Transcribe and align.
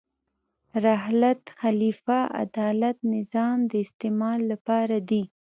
رحلت، 0.85 1.41
خلیفه، 1.59 2.19
عدالت، 2.43 2.97
نظام 3.15 3.57
د 3.71 3.73
استعمال 3.85 4.39
لپاره 4.51 4.97
دي. 5.09 5.23